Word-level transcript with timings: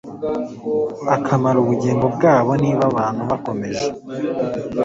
akamaro 1.15 1.57
ubugingo 1.61 2.05
bwabo 2.15 2.51
Niba 2.63 2.81
abantu 2.91 3.21
bakomeje 3.29 3.87